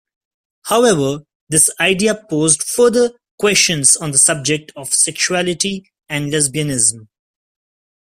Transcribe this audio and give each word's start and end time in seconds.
However, 0.65 1.25
this 1.49 1.69
idea 1.79 2.15
posed 2.27 2.63
further 2.63 3.11
questions 3.37 3.95
on 3.95 4.09
the 4.09 4.17
subject 4.17 4.71
of 4.75 4.91
sexuality 4.91 5.91
and 6.09 6.33
lesbianism. 6.33 7.07